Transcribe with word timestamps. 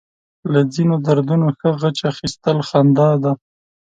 له 0.51 0.61
ځينو 0.73 0.95
دردونو 1.05 1.47
ښه 1.59 1.69
غچ 1.81 1.97
اخيستل 2.11 2.57
خندا 2.69 3.09
ده. 3.23 3.31